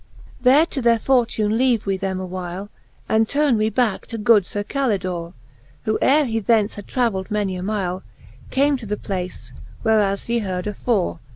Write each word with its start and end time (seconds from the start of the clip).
XL. 0.39 0.43
There 0.49 0.65
to 0.65 0.81
their 0.81 0.97
fortune 0.97 1.59
leave 1.59 1.85
we 1.85 1.95
them 1.95 2.19
awhile, 2.19 2.71
And 3.07 3.29
turn 3.29 3.55
we 3.55 3.69
backe 3.69 4.07
to 4.07 4.17
good 4.17 4.47
Sir 4.47 4.63
Calidore'^ 4.63 5.35
Who 5.83 5.99
ere 6.01 6.25
he 6.25 6.39
thence 6.39 6.73
had 6.73 6.87
traveild 6.87 7.29
many 7.29 7.55
a 7.55 7.61
mile^ 7.61 8.01
Came 8.49 8.77
to 8.77 8.87
the 8.87 8.97
place, 8.97 9.53
whereas 9.83 10.27
ye 10.27 10.39
heard 10.39 10.65
afore. 10.65 11.19